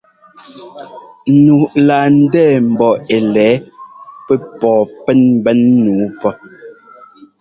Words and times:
Nu 1.43 1.55
laa 1.87 2.07
ndɛɛ̀̀ 2.19 2.53
mbɔ 2.71 2.89
ɛ́ 3.15 3.19
lɛ̌ɛ 3.33 3.53
pɛ́ 4.25 4.37
pɔɔ 4.59 4.79
pɛn 5.03 5.19
ḿbɛn 5.39 5.59
nǔu 5.83 6.05
pɔ́! 6.21 6.31